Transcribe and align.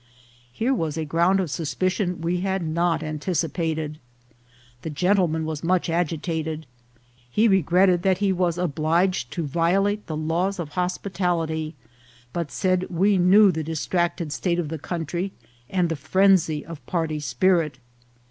Here 0.51 0.73
was 0.73 0.97
a 0.97 1.05
ground 1.05 1.39
of 1.39 1.51
suspicion 1.51 2.21
we 2.21 2.39
had 2.39 2.63
not 2.63 3.03
anticipated. 3.03 3.99
The 4.81 4.89
gentleman 4.89 5.45
was 5.45 5.63
much 5.63 5.91
agitated; 5.91 6.65
he 7.29 7.47
regretted 7.47 8.01
that 8.01 8.17
he 8.17 8.31
was 8.33 8.57
obliged 8.57 9.29
to 9.33 9.45
violate 9.45 10.07
the 10.07 10.17
laws 10.17 10.57
of 10.57 10.69
hospitality, 10.69 11.75
but 12.33 12.49
said 12.51 12.87
we 12.89 13.19
knew 13.19 13.51
the 13.51 13.63
distracted 13.63 14.33
state 14.33 14.57
of 14.57 14.69
the 14.69 14.79
country, 14.79 15.33
and 15.69 15.87
the 15.87 15.95
phren 15.95 16.39
sy 16.39 16.65
of 16.67 16.83
party 16.87 17.19
spirit. 17.19 17.77